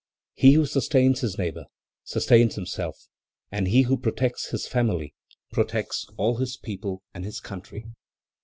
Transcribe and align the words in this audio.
"He 0.33 0.53
who 0.53 0.65
sustains 0.65 1.21
his 1.21 1.37
neighbor, 1.37 1.65
sustains 2.03 2.55
himself; 2.55 3.07
and 3.51 3.67
he 3.67 3.83
who 3.83 3.97
protects 3.99 4.49
his 4.49 4.65
family, 4.65 5.13
protects 5.51 6.07
all 6.17 6.37
his 6.37 6.57
people 6.57 7.03
and 7.13 7.23
his 7.23 7.39
country. 7.39 7.85